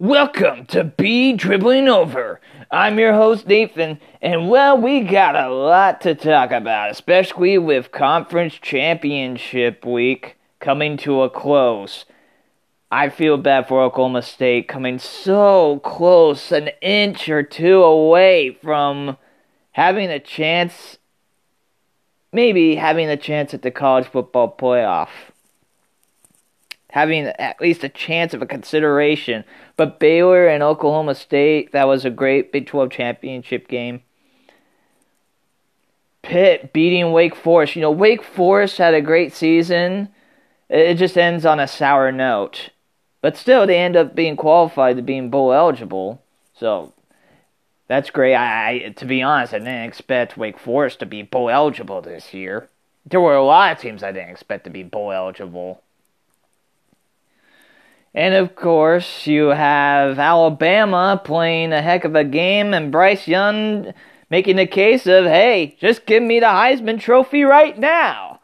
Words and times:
Welcome 0.00 0.66
to 0.66 0.84
Be 0.84 1.32
Dribbling 1.32 1.88
Over. 1.88 2.40
I'm 2.70 3.00
your 3.00 3.14
host, 3.14 3.48
Nathan, 3.48 3.98
and 4.22 4.48
well, 4.48 4.78
we 4.78 5.00
got 5.00 5.34
a 5.34 5.52
lot 5.52 6.02
to 6.02 6.14
talk 6.14 6.52
about, 6.52 6.92
especially 6.92 7.58
with 7.58 7.90
Conference 7.90 8.54
Championship 8.54 9.84
Week 9.84 10.36
coming 10.60 10.98
to 10.98 11.22
a 11.22 11.28
close. 11.28 12.04
I 12.92 13.08
feel 13.08 13.38
bad 13.38 13.66
for 13.66 13.82
Oklahoma 13.82 14.22
State 14.22 14.68
coming 14.68 15.00
so 15.00 15.80
close, 15.80 16.52
an 16.52 16.70
inch 16.80 17.28
or 17.28 17.42
two 17.42 17.82
away 17.82 18.56
from 18.62 19.16
having 19.72 20.10
a 20.10 20.20
chance, 20.20 20.98
maybe 22.32 22.76
having 22.76 23.08
a 23.08 23.16
chance 23.16 23.52
at 23.52 23.62
the 23.62 23.72
college 23.72 24.06
football 24.06 24.54
playoff 24.56 25.08
having 26.90 27.26
at 27.26 27.60
least 27.60 27.84
a 27.84 27.88
chance 27.88 28.34
of 28.34 28.42
a 28.42 28.46
consideration. 28.46 29.44
But 29.76 29.98
Baylor 29.98 30.46
and 30.46 30.62
Oklahoma 30.62 31.14
State, 31.14 31.72
that 31.72 31.86
was 31.86 32.04
a 32.04 32.10
great 32.10 32.52
Big 32.52 32.66
12 32.66 32.90
championship 32.90 33.68
game. 33.68 34.02
Pitt 36.22 36.72
beating 36.72 37.12
Wake 37.12 37.34
Forest. 37.34 37.76
You 37.76 37.82
know, 37.82 37.90
Wake 37.90 38.22
Forest 38.22 38.78
had 38.78 38.94
a 38.94 39.00
great 39.00 39.32
season. 39.32 40.08
It 40.68 40.94
just 40.94 41.16
ends 41.16 41.46
on 41.46 41.60
a 41.60 41.68
sour 41.68 42.12
note. 42.12 42.70
But 43.20 43.36
still, 43.36 43.66
they 43.66 43.78
end 43.78 43.96
up 43.96 44.14
being 44.14 44.36
qualified 44.36 44.96
to 44.96 45.02
being 45.02 45.30
bowl 45.30 45.52
eligible. 45.52 46.22
So 46.54 46.92
that's 47.86 48.10
great. 48.10 48.34
I, 48.34 48.68
I 48.68 48.88
to 48.96 49.04
be 49.06 49.22
honest, 49.22 49.54
I 49.54 49.58
didn't 49.58 49.84
expect 49.84 50.36
Wake 50.36 50.58
Forest 50.58 51.00
to 51.00 51.06
be 51.06 51.22
bowl 51.22 51.50
eligible 51.50 52.00
this 52.00 52.34
year. 52.34 52.68
There 53.06 53.20
were 53.20 53.34
a 53.34 53.44
lot 53.44 53.72
of 53.72 53.78
teams 53.78 54.02
I 54.02 54.12
didn't 54.12 54.30
expect 54.30 54.64
to 54.64 54.70
be 54.70 54.82
bowl 54.82 55.12
eligible. 55.12 55.82
And 58.14 58.34
of 58.34 58.54
course, 58.54 59.26
you 59.26 59.48
have 59.48 60.18
Alabama 60.18 61.20
playing 61.22 61.72
a 61.72 61.82
heck 61.82 62.04
of 62.04 62.14
a 62.14 62.24
game, 62.24 62.74
and 62.74 62.90
Bryce 62.90 63.28
Young 63.28 63.92
making 64.30 64.56
the 64.56 64.66
case 64.66 65.06
of, 65.06 65.24
hey, 65.24 65.76
just 65.78 66.06
give 66.06 66.22
me 66.22 66.40
the 66.40 66.46
Heisman 66.46 67.00
Trophy 67.00 67.42
right 67.42 67.78
now. 67.78 68.40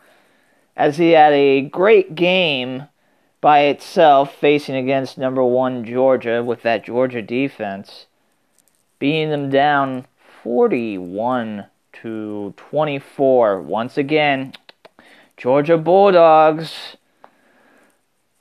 As 0.77 0.99
he 0.99 1.11
had 1.11 1.33
a 1.33 1.61
great 1.63 2.15
game 2.15 2.89
by 3.41 3.61
itself 3.61 4.35
facing 4.35 4.75
against 4.75 5.19
number 5.19 5.45
one 5.45 5.85
Georgia 5.85 6.43
with 6.43 6.63
that 6.63 6.85
Georgia 6.85 7.23
defense, 7.23 8.07
beating 8.99 9.31
them 9.31 9.51
down 9.51 10.07
41 10.43 11.67
to 11.93 12.55
24. 12.57 13.63
Once 13.63 13.97
again, 13.97 14.53
Georgia 15.37 15.77
Bulldogs 15.77 16.97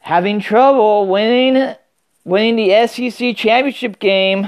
having 0.04 0.42
trouble 0.42 1.08
winning 1.08 1.76
winning 2.26 2.58
the 2.58 2.88
SEC 2.88 3.36
championship 3.38 4.00
game 4.00 4.48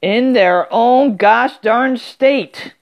in 0.00 0.32
their 0.32 0.66
own 0.72 1.16
gosh 1.16 1.58
darn 1.58 1.98
state. 1.98 2.74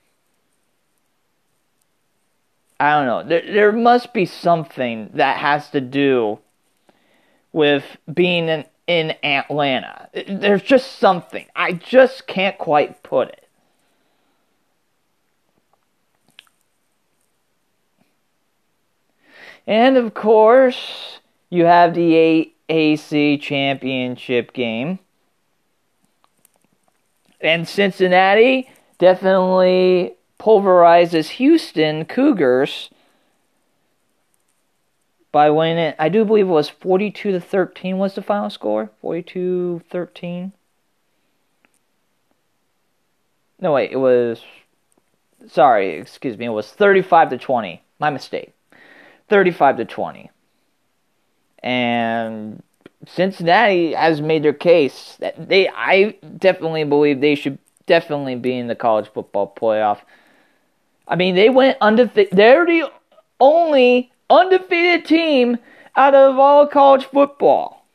I 2.79 2.93
don't 2.93 3.07
know. 3.07 3.29
There, 3.29 3.53
there 3.53 3.73
must 3.73 4.15
be 4.15 4.25
something 4.25 5.11
that 5.15 5.39
has 5.39 5.69
to 5.71 5.81
do 5.81 6.39
with 7.53 7.97
being 8.13 8.49
in, 8.49 8.65
in 8.87 9.17
Atlanta. 9.25 10.09
There's 10.29 10.63
just 10.63 10.99
something. 10.99 11.45
I 11.57 11.73
just 11.73 12.29
can't 12.29 12.57
quite 12.57 13.03
put 13.03 13.31
it. 13.31 13.48
And 19.69 19.99
of 19.99 20.15
course, 20.15 21.21
you 21.51 21.67
have 21.67 21.93
the 21.93 22.51
AAC 22.71 23.39
championship 23.43 24.55
game. 24.55 24.99
And 27.39 27.69
Cincinnati 27.69 28.71
definitely 28.97 30.15
pulverizes 30.39 31.29
Houston 31.33 32.07
Cougars 32.07 32.89
by 35.31 35.51
winning 35.51 35.93
I 35.99 36.09
do 36.09 36.25
believe 36.25 36.47
it 36.47 36.51
was 36.51 36.71
42 36.71 37.33
to 37.33 37.41
13 37.41 37.99
was 37.99 38.15
the 38.15 38.23
final 38.23 38.49
score. 38.49 38.91
42 39.03 39.83
13. 39.91 40.53
No 43.61 43.75
wait, 43.75 43.93
it 43.93 43.97
was 43.97 44.43
sorry, 45.47 45.91
excuse 45.97 46.39
me, 46.39 46.47
it 46.47 46.51
was 46.51 46.71
35 46.71 47.31
to 47.31 47.39
20. 47.39 47.83
My 47.99 48.09
mistake. 48.09 48.55
35 49.29 49.79
to 49.79 49.85
20. 49.85 50.31
And 51.63 52.63
Cincinnati 53.07 53.93
has 53.93 54.21
made 54.21 54.43
their 54.43 54.53
case 54.53 55.17
that 55.21 55.49
they 55.49 55.69
I 55.69 56.17
definitely 56.39 56.85
believe 56.85 57.21
they 57.21 57.35
should 57.35 57.59
definitely 57.87 58.37
be 58.37 58.57
in 58.57 58.67
the 58.67 58.75
college 58.75 59.09
football 59.13 59.53
playoff. 59.57 60.01
I 61.07 61.17
mean, 61.17 61.35
they 61.35 61.49
went 61.49 61.79
undefeated. 61.81 62.37
They're 62.37 62.67
the 62.67 62.91
only 63.41 64.13
undefeated 64.29 65.05
team 65.05 65.59
out 65.97 66.15
of 66.15 66.39
all 66.39 66.67
college 66.67 67.07
football. 67.07 67.87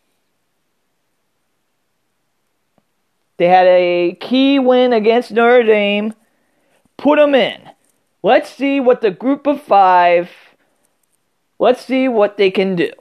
They 3.38 3.47
had 3.47 3.67
a 3.67 4.17
key 4.19 4.59
win 4.59 4.93
against 4.93 5.31
Notre 5.31 5.63
Dame. 5.63 6.13
Put 6.97 7.17
them 7.17 7.35
in. 7.35 7.69
Let's 8.22 8.49
see 8.49 8.79
what 8.79 9.01
the 9.01 9.11
group 9.11 9.47
of 9.47 9.61
five 9.61 10.29
Let's 11.63 11.85
see 11.85 12.09
what 12.09 12.35
they 12.35 12.51
can 12.51 12.75
do. 12.75 12.91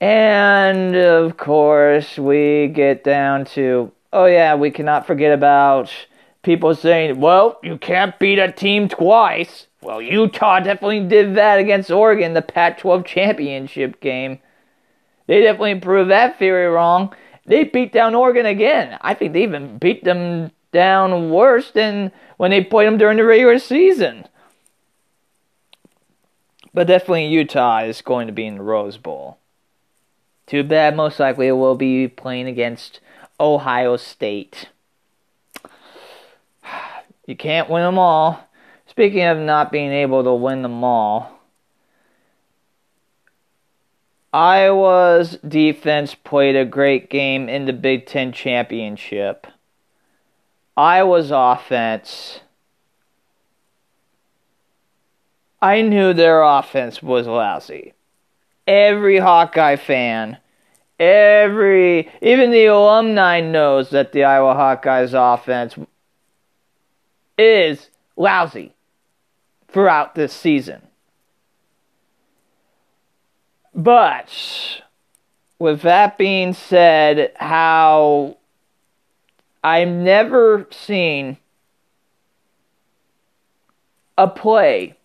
And 0.00 0.96
of 0.96 1.36
course, 1.36 2.16
we 2.16 2.68
get 2.68 3.04
down 3.04 3.44
to 3.56 3.92
oh, 4.14 4.24
yeah, 4.24 4.54
we 4.54 4.70
cannot 4.70 5.06
forget 5.06 5.34
about 5.34 5.90
people 6.42 6.74
saying, 6.74 7.20
well, 7.20 7.58
you 7.62 7.76
can't 7.76 8.18
beat 8.18 8.38
a 8.38 8.50
team 8.50 8.88
twice. 8.88 9.66
Well, 9.82 10.00
Utah 10.00 10.60
definitely 10.60 11.00
did 11.00 11.34
that 11.34 11.58
against 11.58 11.90
Oregon, 11.90 12.32
the 12.32 12.40
Pac 12.40 12.78
12 12.78 13.04
championship 13.04 14.00
game. 14.00 14.38
They 15.26 15.42
definitely 15.42 15.78
proved 15.80 16.10
that 16.10 16.38
theory 16.38 16.68
wrong. 16.68 17.14
They 17.44 17.64
beat 17.64 17.92
down 17.92 18.14
Oregon 18.14 18.46
again. 18.46 18.96
I 19.02 19.12
think 19.12 19.34
they 19.34 19.42
even 19.42 19.76
beat 19.76 20.04
them 20.04 20.52
down 20.72 21.28
worse 21.28 21.70
than 21.70 22.12
when 22.38 22.50
they 22.50 22.64
played 22.64 22.86
them 22.86 22.96
during 22.96 23.18
the 23.18 23.24
regular 23.24 23.58
season. 23.58 24.26
But 26.74 26.88
definitely 26.88 27.28
Utah 27.28 27.84
is 27.84 28.02
going 28.02 28.26
to 28.26 28.32
be 28.32 28.44
in 28.44 28.56
the 28.56 28.62
Rose 28.62 28.98
Bowl. 28.98 29.38
Too 30.46 30.64
bad, 30.64 30.96
most 30.96 31.20
likely 31.20 31.46
it 31.46 31.52
will 31.52 31.76
be 31.76 32.08
playing 32.08 32.48
against 32.48 33.00
Ohio 33.40 33.96
State. 33.96 34.68
You 37.26 37.34
can't 37.34 37.70
win 37.70 37.82
them 37.82 37.98
all. 37.98 38.50
Speaking 38.86 39.22
of 39.22 39.38
not 39.38 39.72
being 39.72 39.90
able 39.92 40.22
to 40.24 40.34
win 40.34 40.60
them 40.60 40.84
all, 40.84 41.40
Iowa's 44.30 45.38
defense 45.38 46.14
played 46.14 46.54
a 46.54 46.66
great 46.66 47.08
game 47.08 47.48
in 47.48 47.64
the 47.64 47.72
Big 47.72 48.04
Ten 48.04 48.30
Championship. 48.30 49.46
Iowa's 50.76 51.30
offense 51.32 52.40
I 55.64 55.80
knew 55.80 56.12
their 56.12 56.42
offense 56.42 57.02
was 57.02 57.26
lousy. 57.26 57.94
Every 58.66 59.16
Hawkeye 59.16 59.76
fan, 59.76 60.36
every 61.00 62.10
even 62.20 62.50
the 62.50 62.66
alumni 62.66 63.40
knows 63.40 63.88
that 63.88 64.12
the 64.12 64.24
Iowa 64.24 64.54
Hawkeyes 64.54 65.14
offense 65.14 65.74
is 67.38 67.88
lousy 68.14 68.74
throughout 69.68 70.14
this 70.14 70.34
season. 70.34 70.82
But 73.74 74.82
with 75.58 75.80
that 75.80 76.18
being 76.18 76.52
said, 76.52 77.32
how 77.36 78.36
I've 79.64 79.88
never 79.88 80.66
seen 80.70 81.38
a 84.18 84.28
play 84.28 84.98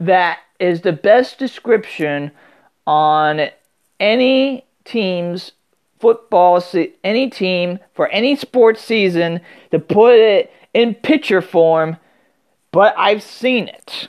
that 0.00 0.40
is 0.58 0.80
the 0.82 0.92
best 0.92 1.38
description 1.38 2.30
on 2.86 3.48
any 4.00 4.64
team's 4.84 5.52
football 5.98 6.62
any 7.02 7.30
team 7.30 7.78
for 7.94 8.08
any 8.08 8.36
sports 8.36 8.82
season 8.82 9.40
to 9.70 9.78
put 9.78 10.14
it 10.14 10.52
in 10.74 10.94
picture 10.94 11.40
form 11.40 11.96
but 12.74 12.92
I've 12.98 13.22
seen 13.22 13.68
it. 13.68 14.08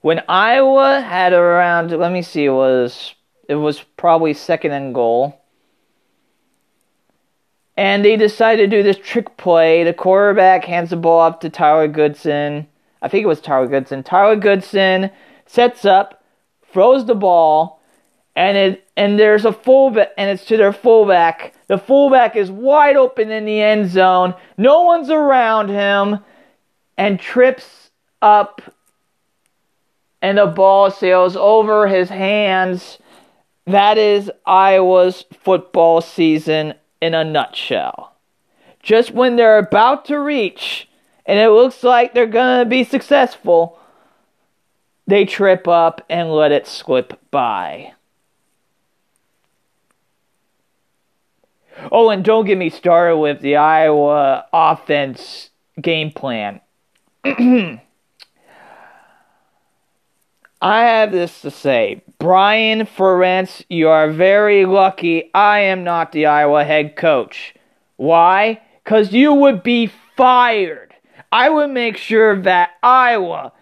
When 0.00 0.22
Iowa 0.28 1.00
had 1.00 1.32
around 1.32 1.90
let 1.90 2.12
me 2.12 2.22
see 2.22 2.44
it 2.44 2.50
was 2.50 3.16
it 3.48 3.56
was 3.56 3.80
probably 3.96 4.32
second 4.32 4.70
and 4.70 4.94
goal. 4.94 5.40
And 7.76 8.04
they 8.04 8.16
decided 8.16 8.70
to 8.70 8.76
do 8.76 8.84
this 8.84 8.96
trick 8.96 9.36
play. 9.36 9.82
The 9.82 9.92
quarterback 9.92 10.64
hands 10.66 10.90
the 10.90 10.96
ball 10.96 11.18
off 11.18 11.40
to 11.40 11.50
Tyler 11.50 11.88
Goodson 11.88 12.68
I 13.00 13.08
think 13.08 13.24
it 13.24 13.28
was 13.28 13.40
Tyler 13.40 13.66
Goodson. 13.66 14.02
Tyler 14.02 14.36
Goodson 14.36 15.10
sets 15.46 15.84
up, 15.84 16.24
throws 16.72 17.06
the 17.06 17.14
ball, 17.14 17.80
and 18.34 18.56
it 18.56 18.88
and 18.96 19.18
there's 19.18 19.44
a 19.44 19.52
fullback 19.52 20.10
and 20.16 20.30
it's 20.30 20.44
to 20.46 20.56
their 20.56 20.72
fullback. 20.72 21.54
The 21.66 21.78
fullback 21.78 22.36
is 22.36 22.50
wide 22.50 22.96
open 22.96 23.30
in 23.30 23.44
the 23.44 23.60
end 23.60 23.90
zone. 23.90 24.34
No 24.56 24.82
one's 24.82 25.10
around 25.10 25.68
him 25.68 26.20
and 26.96 27.18
trips 27.18 27.90
up 28.22 28.62
and 30.20 30.38
the 30.38 30.46
ball 30.46 30.90
sails 30.90 31.36
over 31.36 31.86
his 31.86 32.08
hands. 32.08 32.98
That 33.66 33.98
is 33.98 34.30
Iowa's 34.46 35.24
football 35.42 36.00
season 36.00 36.74
in 37.00 37.14
a 37.14 37.24
nutshell. 37.24 38.16
Just 38.82 39.12
when 39.12 39.36
they're 39.36 39.58
about 39.58 40.04
to 40.06 40.18
reach 40.18 40.87
and 41.28 41.38
it 41.38 41.50
looks 41.50 41.84
like 41.84 42.14
they're 42.14 42.26
going 42.26 42.60
to 42.60 42.64
be 42.64 42.82
successful, 42.82 43.78
they 45.06 45.26
trip 45.26 45.68
up 45.68 46.04
and 46.08 46.32
let 46.32 46.50
it 46.50 46.66
slip 46.66 47.20
by. 47.30 47.92
Oh, 51.92 52.08
and 52.08 52.24
don't 52.24 52.46
get 52.46 52.58
me 52.58 52.70
started 52.70 53.18
with 53.18 53.40
the 53.40 53.56
Iowa 53.56 54.46
offense 54.52 55.50
game 55.80 56.10
plan. 56.10 56.60
I 57.24 57.80
have 60.60 61.12
this 61.12 61.42
to 61.42 61.52
say. 61.52 62.02
Brian 62.18 62.80
Ferentz, 62.80 63.64
you 63.68 63.88
are 63.88 64.10
very 64.10 64.64
lucky 64.64 65.30
I 65.32 65.60
am 65.60 65.84
not 65.84 66.10
the 66.10 66.26
Iowa 66.26 66.64
head 66.64 66.96
coach. 66.96 67.54
Why? 67.96 68.60
Because 68.82 69.12
you 69.12 69.34
would 69.34 69.62
be 69.62 69.92
fired. 70.16 70.87
I 71.30 71.48
would 71.48 71.70
make 71.70 71.96
sure 71.96 72.40
that 72.42 72.70
Iowa 72.82 73.52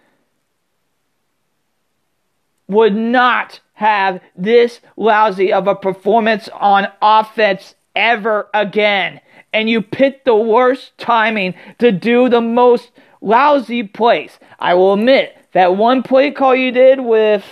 would 2.67 2.95
not 2.95 3.59
have 3.73 4.21
this 4.35 4.81
lousy 4.95 5.53
of 5.53 5.67
a 5.67 5.75
performance 5.75 6.49
on 6.53 6.87
offense 7.01 7.75
ever 7.95 8.49
again. 8.53 9.21
And 9.53 9.69
you 9.69 9.81
picked 9.81 10.25
the 10.25 10.35
worst 10.35 10.97
timing 10.97 11.55
to 11.79 11.91
do 11.91 12.29
the 12.29 12.41
most 12.41 12.91
lousy 13.21 13.83
plays. 13.83 14.37
I 14.59 14.73
will 14.73 14.93
admit 14.93 15.37
that 15.53 15.75
one 15.77 16.03
play 16.03 16.31
call 16.31 16.55
you 16.55 16.71
did 16.71 16.99
with 16.99 17.45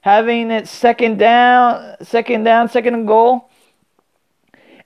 having 0.00 0.50
it 0.50 0.68
second 0.68 1.18
down, 1.18 1.96
second 2.02 2.44
down, 2.44 2.68
second 2.68 2.94
and 2.94 3.06
goal, 3.06 3.50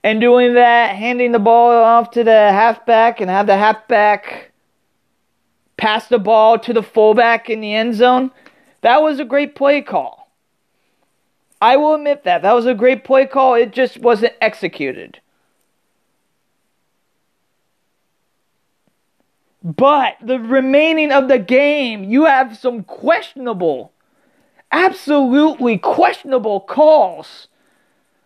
and 0.04 0.20
doing 0.20 0.54
that, 0.54 0.94
handing 0.96 1.32
the 1.32 1.38
ball 1.38 1.70
off 1.70 2.10
to 2.12 2.24
the 2.24 2.30
halfback 2.30 3.20
and 3.20 3.30
have 3.30 3.46
the 3.46 3.56
halfback 3.56 4.47
pass 5.78 6.08
the 6.08 6.18
ball 6.18 6.58
to 6.58 6.74
the 6.74 6.82
fullback 6.82 7.48
in 7.48 7.62
the 7.62 7.74
end 7.74 7.94
zone. 7.94 8.30
That 8.82 9.02
was 9.02 9.18
a 9.18 9.24
great 9.24 9.54
play 9.54 9.80
call. 9.80 10.30
I 11.60 11.76
will 11.76 11.94
admit 11.94 12.24
that. 12.24 12.42
That 12.42 12.54
was 12.54 12.66
a 12.66 12.74
great 12.74 13.04
play 13.04 13.26
call. 13.26 13.54
It 13.54 13.72
just 13.72 13.98
wasn't 13.98 14.34
executed. 14.40 15.20
But 19.62 20.16
the 20.22 20.38
remaining 20.38 21.10
of 21.10 21.28
the 21.28 21.38
game, 21.38 22.04
you 22.04 22.26
have 22.26 22.56
some 22.56 22.84
questionable, 22.84 23.92
absolutely 24.70 25.78
questionable 25.78 26.60
calls 26.60 27.48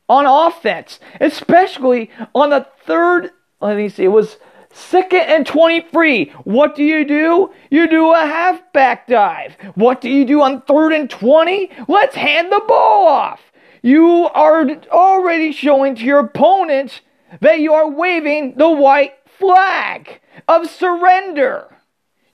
on 0.08 0.26
offense, 0.26 1.00
especially 1.20 2.10
on 2.34 2.50
the 2.50 2.66
third. 2.84 3.30
Let 3.60 3.76
me 3.76 3.88
see, 3.88 4.04
it 4.04 4.08
was 4.08 4.36
second 4.72 5.20
and 5.20 5.46
23. 5.46 6.32
What 6.44 6.74
do 6.74 6.82
you 6.82 7.04
do? 7.04 7.50
You 7.70 7.88
do 7.88 8.12
a 8.12 8.26
halfback 8.26 9.06
dive. 9.06 9.56
What 9.74 10.00
do 10.00 10.10
you 10.10 10.24
do 10.24 10.42
on 10.42 10.62
third 10.62 10.92
and 10.92 11.08
20? 11.08 11.70
Let's 11.88 12.16
hand 12.16 12.50
the 12.50 12.62
ball 12.66 13.06
off. 13.06 13.40
You 13.82 14.28
are 14.34 14.68
already 14.90 15.52
showing 15.52 15.94
to 15.96 16.04
your 16.04 16.20
opponent 16.20 17.00
that 17.40 17.60
you 17.60 17.72
are 17.72 17.90
waving 17.90 18.54
the 18.56 18.70
white 18.70 19.14
flag 19.38 20.20
of 20.46 20.68
surrender. 20.68 21.66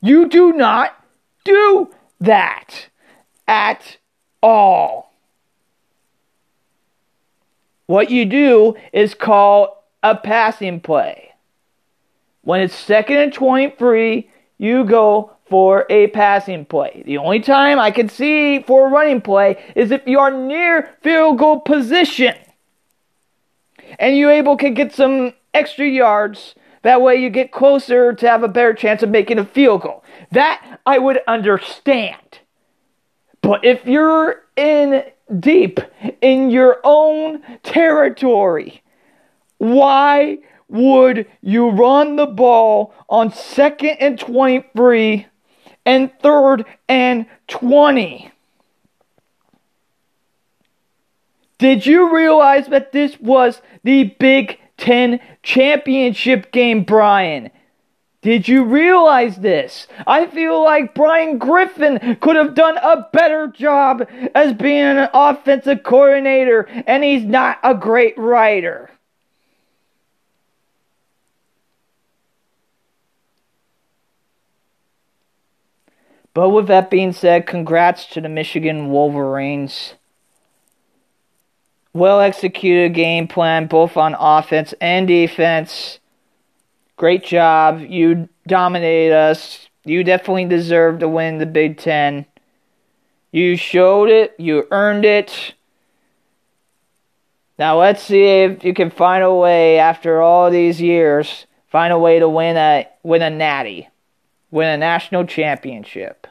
You 0.01 0.29
do 0.29 0.53
not 0.53 0.95
do 1.45 1.91
that 2.21 2.89
at 3.47 3.97
all. 4.43 5.15
What 7.87 8.11
you 8.11 8.27
do 8.27 8.75
is 8.93 9.15
call 9.15 9.85
a 10.03 10.15
passing 10.15 10.81
play. 10.81 11.28
When 12.49 12.63
it's 12.63 12.75
second 12.75 13.19
and 13.19 13.31
23, 13.31 14.31
you 14.57 14.85
go 14.85 15.33
for 15.51 15.85
a 15.91 16.07
passing 16.07 16.65
play. 16.65 17.03
The 17.05 17.19
only 17.19 17.41
time 17.41 17.79
I 17.79 17.91
can 17.91 18.09
see 18.09 18.63
for 18.63 18.87
a 18.87 18.91
running 18.91 19.21
play 19.21 19.63
is 19.77 19.91
if 19.91 20.07
you 20.07 20.19
are 20.19 20.31
near 20.31 20.97
field 21.03 21.39
goal 21.39 21.61
position 21.61 22.35
and 23.99 24.17
you 24.17 24.31
able 24.31 24.57
to 24.57 24.71
get 24.71 24.95
some 24.95 25.35
extra 25.53 25.87
yards 25.87 26.55
that 26.85 27.03
way 27.03 27.17
you 27.17 27.29
get 27.29 27.53
closer 27.53 28.15
to 28.15 28.27
have 28.27 28.43
a 28.43 28.49
better 28.49 28.73
chance 28.73 29.03
of 29.03 29.11
making 29.11 29.39
a 29.39 29.45
field 29.45 29.83
goal. 29.83 30.03
That 30.33 30.81
I 30.87 30.97
would 30.97 31.21
understand. 31.29 32.39
But 33.43 33.63
if 33.63 33.85
you're 33.85 34.45
in 34.57 35.05
deep 35.39 35.81
in 36.23 36.49
your 36.49 36.81
own 36.83 37.43
territory, 37.63 38.83
why 39.59 40.39
would 40.69 41.27
you 41.41 41.71
run 41.71 42.17
the 42.17 42.27
ball 42.27 42.95
on 43.09 43.33
second 43.33 43.97
and 44.01 44.19
23 44.19 45.27
and 45.87 46.13
third 46.21 46.65
and 46.89 47.27
20? 47.49 48.31
Did 51.59 51.87
you 51.87 52.15
realize 52.15 52.69
that 52.69 52.93
this 52.93 53.19
was 53.19 53.61
the 53.83 54.05
Big 54.05 54.61
10 54.79 55.21
championship 55.43 56.51
game, 56.53 56.85
Brian. 56.85 57.51
Did 58.23 58.49
you 58.49 58.65
realize 58.65 59.37
this? 59.37 59.87
I 60.07 60.27
feel 60.27 60.65
like 60.65 60.95
Brian 60.95 61.39
Griffin 61.39 62.17
could 62.21 62.37
have 62.37 62.55
done 62.55 62.77
a 62.79 63.07
better 63.13 63.49
job 63.49 64.09
as 64.35 64.55
being 64.55 64.83
an 64.83 65.09
offensive 65.13 65.83
coordinator, 65.83 66.63
and 66.87 67.05
he's 67.05 67.25
not 67.25 67.59
a 67.63 67.75
great 67.75 68.19
writer. 68.19 68.91
But 76.39 76.51
with 76.51 76.69
that 76.69 76.89
being 76.89 77.13
said, 77.13 77.49
congrats 77.49 78.07
to 78.11 78.21
the 78.21 78.29
Michigan 78.29 78.91
Wolverines 78.91 79.95
well 81.93 82.21
executed 82.21 82.95
game 82.95 83.27
plan, 83.27 83.67
both 83.67 83.97
on 83.97 84.15
offense 84.17 84.73
and 84.81 85.09
defense. 85.09 85.99
Great 86.97 87.25
job. 87.25 87.81
You 87.81 88.29
dominated 88.47 89.17
us. 89.17 89.69
You 89.83 90.05
definitely 90.05 90.45
deserve 90.45 91.01
to 91.01 91.09
win 91.09 91.39
the 91.39 91.45
Big 91.47 91.77
Ten. 91.77 92.25
You 93.33 93.57
showed 93.57 94.09
it. 94.09 94.37
You 94.39 94.69
earned 94.71 95.05
it. 95.05 95.57
Now 97.59 97.81
let's 97.81 98.05
see 98.05 98.23
if 98.23 98.63
you 98.63 98.75
can 98.75 98.91
find 98.91 99.25
a 99.25 99.35
way 99.35 99.81
after 99.81 100.23
all 100.23 100.53
these 100.53 100.81
years, 100.81 101.47
find 101.67 101.93
a 101.93 101.99
way 101.99 102.21
to 102.21 102.29
win 102.29 102.57
a 102.57 102.87
win 103.03 103.23
a 103.23 103.31
natty, 103.31 103.89
win 104.53 104.69
a 104.69 104.77
national 104.77 105.27
championship 105.27 106.29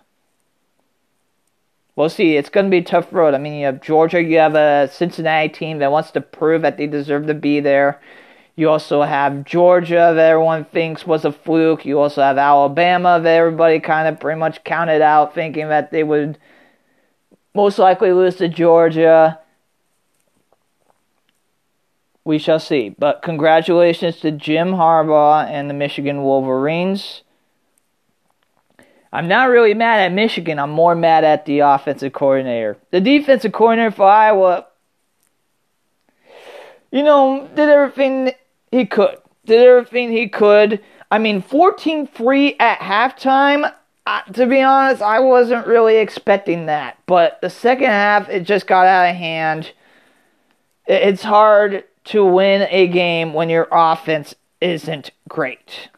we'll 1.97 2.07
see. 2.07 2.37
It's 2.37 2.49
going 2.49 2.67
to 2.67 2.69
be 2.69 2.77
a 2.77 2.83
tough 2.83 3.11
road. 3.11 3.33
I 3.33 3.39
mean, 3.39 3.55
you 3.55 3.65
have 3.65 3.81
Georgia, 3.81 4.23
you 4.23 4.37
have 4.37 4.55
a 4.55 4.89
Cincinnati 4.89 5.49
team 5.49 5.79
that 5.79 5.91
wants 5.91 6.11
to 6.11 6.21
prove 6.21 6.61
that 6.61 6.77
they 6.77 6.87
deserve 6.87 7.27
to 7.27 7.33
be 7.33 7.59
there. 7.59 7.99
You 8.55 8.69
also 8.69 9.01
have 9.01 9.43
Georgia 9.43 10.13
that 10.15 10.31
everyone 10.31 10.65
thinks 10.65 11.05
was 11.05 11.25
a 11.25 11.31
fluke. 11.31 11.85
You 11.85 11.99
also 11.99 12.21
have 12.21 12.37
Alabama 12.37 13.19
that 13.21 13.35
everybody 13.35 13.79
kind 13.79 14.07
of 14.07 14.19
pretty 14.19 14.39
much 14.39 14.63
counted 14.63 15.01
out, 15.01 15.35
thinking 15.35 15.67
that 15.69 15.91
they 15.91 16.03
would 16.03 16.37
most 17.53 17.77
likely 17.77 18.13
lose 18.13 18.37
to 18.37 18.47
Georgia. 18.47 19.39
We 22.23 22.39
shall 22.39 22.59
see. 22.59 22.89
But 22.89 23.21
congratulations 23.21 24.19
to 24.21 24.31
Jim 24.31 24.69
Harbaugh 24.69 25.47
and 25.47 25.69
the 25.69 25.73
Michigan 25.73 26.23
Wolverines. 26.23 27.23
I'm 29.11 29.27
not 29.27 29.49
really 29.49 29.73
mad 29.73 30.01
at 30.01 30.11
Michigan. 30.11 30.59
I'm 30.59 30.71
more 30.71 30.95
mad 30.95 31.23
at 31.23 31.45
the 31.45 31.59
offensive 31.59 32.13
coordinator. 32.13 32.77
The 32.91 33.01
defensive 33.01 33.51
coordinator 33.51 33.91
for 33.91 34.05
Iowa, 34.05 34.67
you 36.91 37.03
know, 37.03 37.47
did 37.55 37.69
everything 37.69 38.31
he 38.71 38.85
could. 38.85 39.17
Did 39.45 39.65
everything 39.65 40.11
he 40.11 40.27
could. 40.27 40.81
I 41.09 41.19
mean, 41.19 41.41
14 41.41 42.07
3 42.07 42.55
at 42.59 42.79
halftime. 42.79 43.73
Uh, 44.05 44.21
to 44.33 44.45
be 44.45 44.61
honest, 44.61 45.01
I 45.01 45.19
wasn't 45.19 45.67
really 45.67 45.97
expecting 45.97 46.65
that. 46.67 46.97
But 47.05 47.39
the 47.41 47.49
second 47.49 47.87
half, 47.87 48.29
it 48.29 48.43
just 48.43 48.67
got 48.67 48.87
out 48.87 49.09
of 49.09 49.15
hand. 49.15 49.71
It's 50.85 51.23
hard 51.23 51.83
to 52.05 52.25
win 52.25 52.67
a 52.69 52.87
game 52.87 53.33
when 53.33 53.49
your 53.49 53.67
offense 53.71 54.35
isn't 54.61 55.11
great 55.27 55.89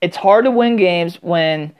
it's 0.00 0.16
hard 0.16 0.44
to 0.44 0.50
win 0.50 0.76
games 0.76 1.16
when 1.16 1.74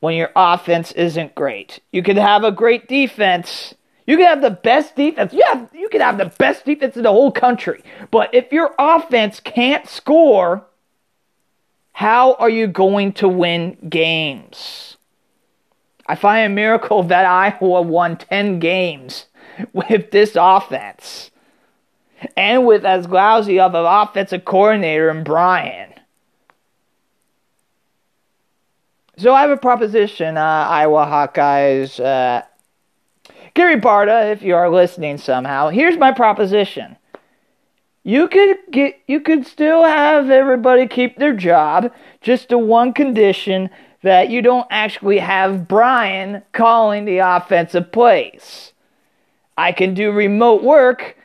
when 0.00 0.14
your 0.14 0.30
offense 0.36 0.92
isn't 0.92 1.34
great. 1.34 1.80
You 1.90 2.02
could 2.02 2.16
have 2.16 2.44
a 2.44 2.52
great 2.52 2.86
defense. 2.88 3.74
You 4.06 4.16
can 4.16 4.26
have 4.26 4.42
the 4.42 4.50
best 4.50 4.94
defense. 4.94 5.32
You 5.32 5.42
have 5.46 5.70
you 5.74 5.88
can 5.88 6.00
have 6.00 6.18
the 6.18 6.32
best 6.38 6.64
defense 6.64 6.96
in 6.96 7.02
the 7.02 7.12
whole 7.12 7.32
country. 7.32 7.82
But 8.10 8.34
if 8.34 8.52
your 8.52 8.74
offense 8.78 9.40
can't 9.40 9.88
score, 9.88 10.64
how 11.92 12.34
are 12.34 12.50
you 12.50 12.66
going 12.66 13.12
to 13.14 13.28
win 13.28 13.78
games? 13.88 14.96
I 16.06 16.14
find 16.14 16.52
a 16.52 16.54
miracle 16.54 17.02
that 17.04 17.24
Iowa 17.24 17.82
won 17.82 18.16
10 18.16 18.58
games 18.60 19.26
with 19.72 20.10
this 20.10 20.36
offense. 20.36 21.30
And 22.36 22.66
with 22.66 22.84
as 22.84 23.08
lousy 23.08 23.60
of 23.60 23.74
an 23.74 23.84
offensive 23.84 24.44
coordinator 24.44 25.10
in 25.10 25.22
Brian. 25.22 25.92
So 29.18 29.32
I 29.32 29.40
have 29.40 29.50
a 29.50 29.56
proposition, 29.56 30.36
uh, 30.36 30.66
Iowa 30.68 31.06
Hawkeyes. 31.06 31.98
Uh, 31.98 32.42
Gary 33.54 33.80
Barta, 33.80 34.30
if 34.30 34.42
you 34.42 34.54
are 34.54 34.68
listening 34.68 35.16
somehow, 35.16 35.70
here's 35.70 35.96
my 35.96 36.12
proposition. 36.12 36.98
You 38.02 38.28
could 38.28 38.58
get, 38.70 39.00
you 39.08 39.20
could 39.20 39.46
still 39.46 39.84
have 39.84 40.28
everybody 40.28 40.86
keep 40.86 41.16
their 41.16 41.32
job, 41.32 41.90
just 42.20 42.50
the 42.50 42.58
one 42.58 42.92
condition 42.92 43.70
that 44.02 44.28
you 44.28 44.42
don't 44.42 44.66
actually 44.70 45.18
have 45.18 45.66
Brian 45.66 46.42
calling 46.52 47.06
the 47.06 47.18
offensive 47.18 47.90
plays. 47.90 48.74
I 49.56 49.72
can 49.72 49.94
do 49.94 50.12
remote 50.12 50.62
work 50.62 51.16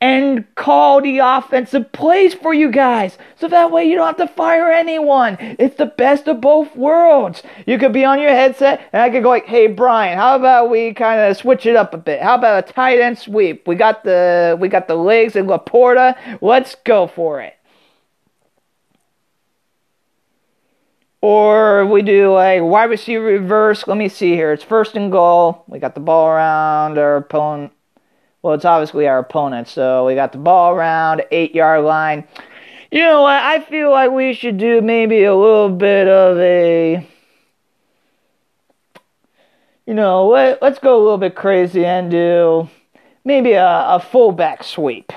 and 0.00 0.52
call 0.54 1.02
the 1.02 1.18
offensive 1.18 1.92
plays 1.92 2.32
for 2.32 2.54
you 2.54 2.70
guys. 2.70 3.18
So 3.36 3.48
that 3.48 3.70
way 3.70 3.84
you 3.84 3.96
don't 3.96 4.06
have 4.06 4.28
to 4.28 4.34
fire 4.34 4.70
anyone. 4.70 5.36
It's 5.40 5.76
the 5.76 5.86
best 5.86 6.26
of 6.26 6.40
both 6.40 6.74
worlds. 6.74 7.42
You 7.66 7.78
could 7.78 7.92
be 7.92 8.04
on 8.04 8.20
your 8.20 8.30
headset 8.30 8.88
and 8.92 9.02
I 9.02 9.10
could 9.10 9.22
go 9.22 9.28
like, 9.28 9.46
hey 9.46 9.66
Brian, 9.66 10.16
how 10.16 10.36
about 10.36 10.70
we 10.70 10.94
kind 10.94 11.20
of 11.20 11.36
switch 11.36 11.66
it 11.66 11.76
up 11.76 11.92
a 11.92 11.98
bit? 11.98 12.22
How 12.22 12.36
about 12.36 12.68
a 12.68 12.72
tight 12.72 12.98
end 12.98 13.18
sweep? 13.18 13.68
We 13.68 13.74
got 13.74 14.04
the 14.04 14.56
we 14.58 14.68
got 14.68 14.88
the 14.88 14.94
legs 14.94 15.36
and 15.36 15.48
LaPorta. 15.48 16.38
Let's 16.40 16.76
go 16.76 17.06
for 17.06 17.42
it. 17.42 17.56
Or 21.22 21.84
we 21.84 22.00
do 22.00 22.38
a 22.38 22.62
wide 22.62 22.84
receiver 22.84 23.24
reverse. 23.24 23.86
Let 23.86 23.98
me 23.98 24.08
see 24.08 24.30
here. 24.30 24.52
It's 24.54 24.64
first 24.64 24.96
and 24.96 25.12
goal. 25.12 25.64
We 25.66 25.78
got 25.78 25.94
the 25.94 26.00
ball 26.00 26.28
around 26.28 26.96
our 26.96 27.16
opponent 27.16 27.72
well, 28.42 28.54
it's 28.54 28.64
obviously 28.64 29.06
our 29.06 29.18
opponent. 29.18 29.68
So 29.68 30.06
we 30.06 30.14
got 30.14 30.32
the 30.32 30.38
ball 30.38 30.74
around 30.74 31.22
eight 31.30 31.54
yard 31.54 31.84
line. 31.84 32.26
You 32.90 33.00
know 33.00 33.22
what? 33.22 33.36
I 33.36 33.60
feel 33.60 33.90
like 33.90 34.10
we 34.10 34.32
should 34.32 34.58
do 34.58 34.80
maybe 34.80 35.24
a 35.24 35.34
little 35.34 35.70
bit 35.70 36.08
of 36.08 36.38
a. 36.38 37.06
You 39.86 39.94
know, 39.94 40.28
let, 40.28 40.62
let's 40.62 40.78
go 40.78 40.96
a 40.96 41.02
little 41.02 41.18
bit 41.18 41.34
crazy 41.34 41.84
and 41.84 42.10
do 42.10 42.68
maybe 43.24 43.52
a, 43.52 43.66
a 43.66 44.00
fullback 44.00 44.64
sweep. 44.64 45.12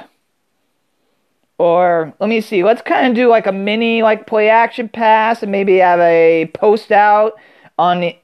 Or 1.60 2.14
let 2.20 2.28
me 2.28 2.42
see, 2.42 2.64
let's 2.64 2.82
kind 2.82 3.08
of 3.08 3.16
do 3.16 3.30
like 3.30 3.46
a 3.46 3.52
mini 3.52 4.02
like 4.02 4.28
play 4.28 4.50
action 4.50 4.90
pass 4.90 5.44
and 5.44 5.52
maybe 5.52 5.78
have 5.78 6.00
a 6.00 6.52
post 6.54 6.92
out 6.92 7.34
on 7.78 8.02
the 8.02 8.18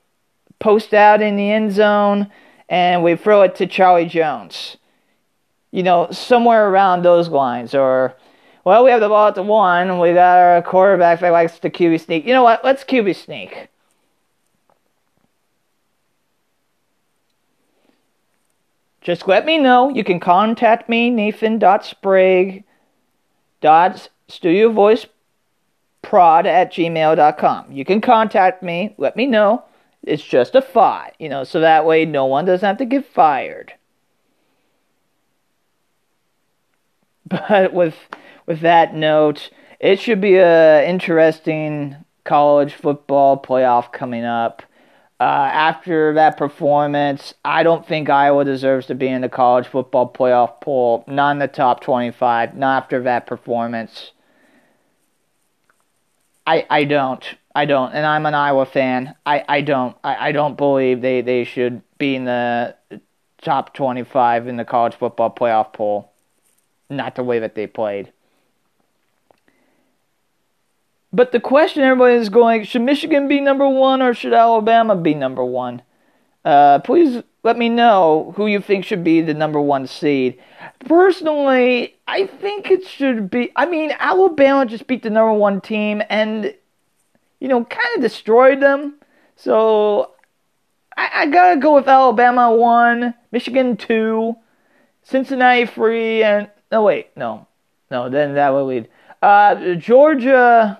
post 0.57 0.93
out 0.93 1.21
in 1.21 1.37
the 1.37 1.51
end 1.51 1.71
zone 1.71 2.29
and 2.67 3.03
we 3.03 3.15
throw 3.15 3.43
it 3.43 3.55
to 3.55 3.67
Charlie 3.67 4.05
Jones 4.05 4.77
you 5.71 5.83
know, 5.83 6.09
somewhere 6.11 6.69
around 6.69 7.03
those 7.03 7.29
lines. 7.29 7.73
Or, 7.75 8.15
well, 8.63 8.83
we 8.83 8.91
have 8.91 9.01
the 9.01 9.09
ball 9.09 9.27
at 9.27 9.35
the 9.35 9.43
one. 9.43 9.99
We 9.99 10.13
got 10.13 10.37
our 10.37 10.61
quarterback 10.61 11.19
that 11.19 11.31
likes 11.31 11.59
to 11.59 11.69
QB 11.69 12.01
sneak. 12.01 12.25
You 12.25 12.33
know 12.33 12.43
what? 12.43 12.63
Let's 12.63 12.83
QB 12.83 13.15
sneak. 13.15 13.69
Just 19.01 19.27
let 19.27 19.45
me 19.45 19.57
know. 19.57 19.89
You 19.89 20.03
can 20.03 20.19
contact 20.19 20.89
me, 20.89 21.09
Nathan.Sprague. 21.09 22.63
Studio 23.61 24.71
Voice 24.71 25.05
prod 26.01 26.45
at 26.45 26.71
gmail.com. 26.71 27.71
You 27.71 27.85
can 27.85 28.01
contact 28.01 28.61
me. 28.63 28.93
Let 28.97 29.15
me 29.15 29.25
know. 29.25 29.63
It's 30.03 30.23
just 30.23 30.55
a 30.55 30.61
thought, 30.61 31.13
you 31.19 31.27
know, 31.27 31.43
so 31.43 31.59
that 31.59 31.85
way 31.85 32.05
no 32.05 32.25
one 32.25 32.45
doesn't 32.45 32.65
have 32.65 32.77
to 32.77 32.85
get 32.85 33.05
fired. 33.05 33.73
But 37.29 37.73
with 37.73 37.95
with 38.45 38.61
that 38.61 38.95
note, 38.95 39.51
it 39.79 39.99
should 39.99 40.19
be 40.19 40.35
a 40.35 40.87
interesting 40.87 41.95
college 42.23 42.73
football 42.73 43.41
playoff 43.41 43.91
coming 43.93 44.25
up. 44.25 44.63
Uh, 45.19 45.49
after 45.51 46.13
that 46.13 46.37
performance, 46.37 47.33
I 47.43 47.61
don't 47.63 47.85
think 47.85 48.09
Iowa 48.09 48.45
deserves 48.45 48.87
to 48.87 48.95
be 48.95 49.07
in 49.07 49.21
the 49.21 49.29
college 49.29 49.67
football 49.67 50.11
playoff 50.11 50.61
poll. 50.61 51.03
Not 51.07 51.31
in 51.31 51.39
the 51.39 51.47
top 51.47 51.81
25. 51.81 52.55
Not 52.55 52.83
after 52.83 53.03
that 53.03 53.27
performance. 53.27 54.11
I 56.47 56.65
I 56.69 56.83
don't. 56.85 57.23
I 57.53 57.65
don't. 57.65 57.91
And 57.93 58.05
I'm 58.05 58.25
an 58.25 58.33
Iowa 58.33 58.65
fan. 58.65 59.15
I, 59.25 59.43
I 59.47 59.61
don't. 59.61 59.95
I, 60.03 60.29
I 60.29 60.31
don't 60.31 60.57
believe 60.57 61.01
they, 61.01 61.21
they 61.21 61.43
should 61.43 61.81
be 61.97 62.15
in 62.15 62.25
the 62.25 62.75
top 63.41 63.73
25 63.73 64.47
in 64.47 64.57
the 64.57 64.65
college 64.65 64.95
football 64.95 65.29
playoff 65.29 65.73
poll 65.73 66.08
not 66.89 67.15
the 67.15 67.23
way 67.23 67.39
that 67.39 67.55
they 67.55 67.67
played. 67.67 68.11
But 71.11 71.31
the 71.31 71.39
question 71.39 71.83
everybody 71.83 72.15
is 72.15 72.29
going 72.29 72.63
should 72.65 72.83
Michigan 72.83 73.27
be 73.27 73.39
number 73.39 73.67
one 73.67 74.01
or 74.01 74.13
should 74.13 74.33
Alabama 74.33 74.95
be 74.95 75.15
number 75.15 75.43
one? 75.43 75.81
Uh, 76.45 76.79
please 76.79 77.23
let 77.43 77.57
me 77.57 77.69
know 77.69 78.33
who 78.35 78.47
you 78.47 78.61
think 78.61 78.85
should 78.85 79.03
be 79.03 79.21
the 79.21 79.33
number 79.33 79.59
one 79.59 79.87
seed. 79.87 80.39
Personally, 80.85 81.95
I 82.07 82.27
think 82.27 82.69
it 82.69 82.85
should 82.85 83.29
be. 83.29 83.51
I 83.55 83.65
mean, 83.65 83.91
Alabama 83.97 84.65
just 84.65 84.87
beat 84.87 85.03
the 85.03 85.09
number 85.09 85.33
one 85.33 85.61
team 85.61 86.01
and, 86.09 86.53
you 87.39 87.47
know, 87.47 87.65
kind 87.65 87.95
of 87.95 88.01
destroyed 88.01 88.61
them. 88.61 88.95
So 89.35 90.11
I, 90.95 91.09
I 91.13 91.25
gotta 91.27 91.59
go 91.59 91.75
with 91.75 91.87
Alabama 91.87 92.53
one, 92.53 93.13
Michigan 93.31 93.77
two, 93.77 94.35
Cincinnati 95.03 95.65
three, 95.65 96.23
and 96.23 96.49
no, 96.71 96.83
wait, 96.83 97.15
no, 97.15 97.47
no. 97.89 98.09
Then 98.09 98.35
that 98.35 98.49
would 98.49 98.63
lead. 98.63 98.87
Uh, 99.21 99.75
Georgia, 99.75 100.79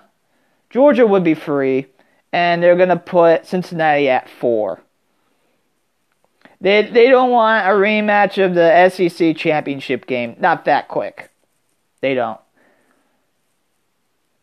Georgia 0.70 1.06
would 1.06 1.24
be 1.24 1.34
free, 1.34 1.86
and 2.32 2.62
they're 2.62 2.76
gonna 2.76 2.96
put 2.96 3.46
Cincinnati 3.46 4.08
at 4.08 4.28
four. 4.28 4.80
They 6.60 6.82
they 6.82 7.08
don't 7.08 7.30
want 7.30 7.66
a 7.66 7.70
rematch 7.70 8.42
of 8.44 8.54
the 8.54 8.88
SEC 8.88 9.36
championship 9.36 10.06
game. 10.06 10.36
Not 10.38 10.66
that 10.66 10.88
quick. 10.88 11.30
They 12.00 12.14
don't. 12.14 12.40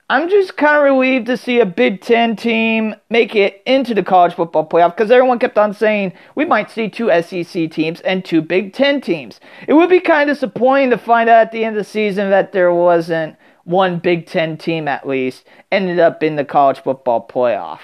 I'm 0.10 0.30
just 0.30 0.56
kind 0.56 0.78
of 0.78 0.84
relieved 0.84 1.26
to 1.26 1.36
see 1.36 1.60
a 1.60 1.66
Big 1.66 2.00
Ten 2.00 2.38
team 2.38 2.96
make 3.10 3.36
it 3.36 3.62
into 3.66 3.94
the 3.94 4.04
college 4.04 4.34
football 4.34 4.66
playoff 4.66 4.96
because 4.96 5.12
everyone 5.12 5.38
kept 5.38 5.58
on 5.58 5.74
saying 5.74 6.14
we 6.34 6.46
might 6.46 6.72
see 6.72 6.90
two 6.90 7.10
SEC 7.22 7.70
teams 7.70 8.00
and 8.02 8.24
two 8.24 8.42
Big 8.42 8.72
Ten 8.72 9.02
teams. 9.02 9.42
It 9.68 9.74
would 9.74 9.90
be 9.90 10.00
kind 10.00 10.30
of 10.30 10.38
disappointing 10.38 10.92
to 10.92 10.98
find 10.98 11.30
out 11.30 11.42
at 11.42 11.52
the 11.52 11.66
end 11.66 11.76
of 11.76 11.84
the 11.84 11.90
season 11.90 12.30
that 12.30 12.54
there 12.54 12.74
wasn't 12.74 13.36
one 13.66 14.00
Big 14.00 14.28
Ten 14.28 14.58
team 14.58 14.88
at 14.88 15.06
least 15.06 15.44
ended 15.74 16.00
up 16.00 16.24
in 16.24 16.38
the 16.38 16.46
college 16.46 16.80
football 16.80 17.28
playoff. 17.28 17.80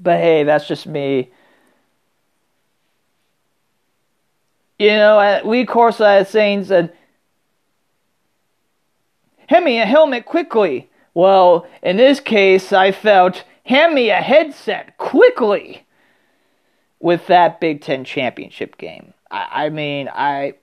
But 0.00 0.18
hey, 0.18 0.42
that's 0.42 0.66
just 0.66 0.88
me. 0.88 1.30
You 4.80 4.88
know, 4.88 5.40
Lee 5.44 5.64
Corso 5.64 6.24
saying 6.24 6.64
said 6.64 6.92
Hand 9.48 9.64
me 9.64 9.78
a 9.80 9.86
helmet 9.86 10.26
quickly. 10.26 10.88
Well, 11.12 11.66
in 11.82 11.96
this 11.96 12.20
case, 12.20 12.72
I 12.72 12.90
felt, 12.92 13.44
hand 13.64 13.94
me 13.94 14.10
a 14.10 14.16
headset 14.16 14.96
quickly 14.98 15.86
with 16.98 17.26
that 17.26 17.60
Big 17.60 17.82
Ten 17.82 18.04
championship 18.04 18.78
game. 18.78 19.14
I, 19.30 19.66
I 19.66 19.68
mean, 19.68 20.08
I. 20.12 20.54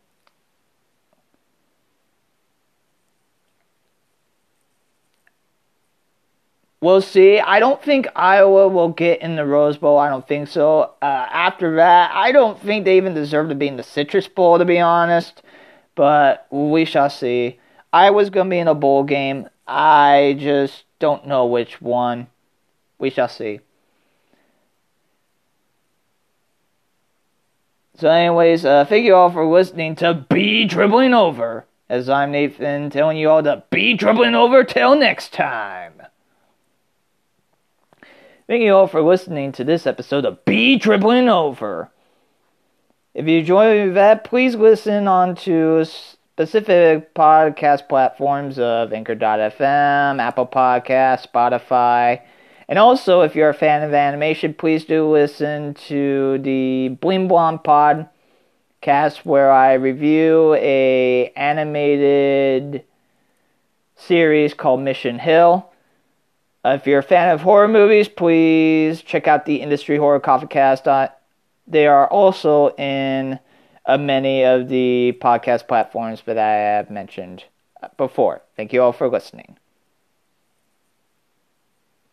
We'll 6.82 7.02
see. 7.02 7.40
I 7.40 7.60
don't 7.60 7.82
think 7.82 8.08
Iowa 8.16 8.68
will 8.68 8.90
get 8.90 9.22
in 9.22 9.36
the 9.36 9.46
Rose 9.46 9.78
Bowl. 9.78 10.00
I 10.00 10.10
don't 10.10 10.28
think 10.28 10.48
so. 10.48 10.96
Uh, 11.00 11.06
after 11.06 11.76
that, 11.76 12.10
I 12.12 12.32
don't 12.32 12.60
think 12.60 12.86
they 12.86 12.98
even 12.98 13.14
deserve 13.14 13.50
to 13.50 13.56
be 13.56 13.68
in 13.68 13.78
the 13.78 13.84
Citrus 13.84 14.28
Bowl, 14.28 14.58
to 14.58 14.66
be 14.66 14.80
honest. 14.80 15.44
But 15.94 16.48
we 16.50 16.86
shall 16.86 17.12
see. 17.12 17.60
I 17.94 18.12
was 18.12 18.30
going 18.30 18.48
to 18.48 18.52
be 18.52 18.60
in 18.60 18.68
a 18.68 18.76
bowl 18.76 19.04
game. 19.04 19.50
I 19.68 20.36
just 20.40 20.84
don't 21.00 21.28
know 21.28 21.46
which 21.46 21.82
one. 21.82 22.28
We 23.00 23.10
shall 23.10 23.28
see. 23.28 23.60
So, 27.98 28.10
anyways, 28.10 28.66
uh, 28.66 28.86
thank 28.86 29.06
you 29.06 29.16
all 29.16 29.30
for 29.30 29.46
listening 29.46 29.96
to 29.98 30.14
Be 30.14 30.66
Dribbling 30.66 31.14
Over. 31.14 31.66
As 31.90 32.08
I'm 32.08 32.32
Nathan 32.32 32.90
telling 32.90 33.18
you 33.18 33.30
all 33.30 33.44
to 33.44 33.64
be 33.70 33.94
dribbling 33.94 34.34
over 34.34 34.64
till 34.64 34.96
next 34.96 35.34
time. 35.34 36.02
Thank 38.48 38.64
you 38.64 38.74
all 38.74 38.88
for 38.88 39.02
listening 39.02 39.52
to 39.52 39.66
this 39.66 39.86
episode 39.86 40.24
of 40.24 40.44
B 40.46 40.78
Dribbling 40.78 41.28
Over. 41.28 41.92
If 43.14 43.28
you 43.28 43.40
enjoy 43.40 43.92
that, 43.92 44.24
please 44.24 44.56
listen 44.56 45.08
on 45.08 45.36
to 45.36 45.86
specific 46.34 47.14
podcast 47.14 47.90
platforms 47.90 48.58
of 48.58 48.94
Anchor.fm, 48.94 50.20
Apple 50.22 50.48
Podcast, 50.48 51.30
Spotify. 51.30 52.22
And 52.70 52.80
also, 52.80 53.22
if 53.22 53.36
you're 53.36 53.50
a 53.50 53.54
fan 53.54 53.84
of 53.84 53.94
animation, 53.94 54.54
please 54.54 54.86
do 54.86 55.06
listen 55.12 55.74
to 55.74 56.38
the 56.40 56.98
Bling 57.02 57.28
Blonde 57.28 57.60
podcast 57.66 59.18
where 59.26 59.52
I 59.52 59.74
review 59.74 60.56
a 60.56 61.34
animated 61.36 62.86
series 63.98 64.54
called 64.54 64.80
Mission 64.80 65.20
Hill. 65.20 65.70
Uh, 66.64 66.78
if 66.80 66.88
you're 66.88 67.00
a 67.00 67.04
fan 67.04 67.30
of 67.30 67.42
horror 67.42 67.68
movies, 67.68 68.08
please 68.08 69.02
check 69.02 69.28
out 69.28 69.46
the 69.46 69.58
Industry 69.58 69.98
Horror 69.98 70.22
Coffee 70.22 70.48
Cast. 70.48 70.86
They 71.68 71.88
are 71.88 72.08
also 72.08 72.70
in 72.76 73.38
uh, 73.86 73.98
many 73.98 74.44
of 74.44 74.70
the 74.70 75.18
podcast 75.22 75.68
platforms 75.68 76.24
that 76.26 76.38
I 76.38 76.54
have 76.54 76.90
mentioned 76.90 77.46
before. 77.98 78.44
Thank 78.56 78.74
you 78.74 78.82
all 78.84 78.94
for 78.94 79.10
listening. 79.10 79.58